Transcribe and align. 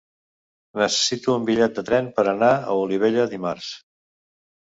Necessito 0.81 1.35
un 1.39 1.45
bitllet 1.49 1.75
de 1.81 1.83
tren 1.89 2.07
per 2.15 2.25
anar 2.33 2.49
a 2.73 2.79
Olivella 2.85 3.27
dimarts. 3.37 3.71